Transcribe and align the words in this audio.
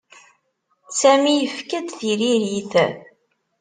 Sami 0.99 1.33
yefka-d 1.35 1.87
tiririt. 1.97 2.73